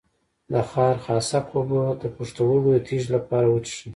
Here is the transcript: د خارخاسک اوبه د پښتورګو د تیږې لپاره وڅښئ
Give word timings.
د 0.51 0.53
خارخاسک 0.69 1.45
اوبه 1.57 1.81
د 2.01 2.03
پښتورګو 2.15 2.69
د 2.73 2.77
تیږې 2.87 3.09
لپاره 3.15 3.47
وڅښئ 3.49 3.89